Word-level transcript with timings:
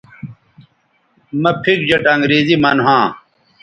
مہ 1.41 1.51
پِھک 1.61 1.79
جیٹ 1.87 2.03
انگریزی 2.13 2.55
من 2.63 2.77
ھواں 2.85 3.05